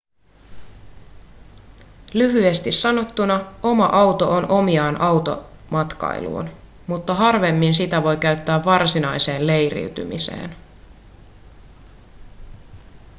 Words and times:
lyhyesti 2.13 2.71
sanottuna 2.71 3.45
oma 3.63 3.85
auto 3.85 4.31
on 4.31 4.49
omiaan 4.51 5.01
automatkailuun 5.01 6.49
mutta 6.87 7.13
harvemmin 7.13 7.73
sitä 7.75 8.03
voi 8.03 8.17
käyttää 8.17 8.65
varsinaiseen 8.65 9.47
leiriytymiseen 9.47 10.55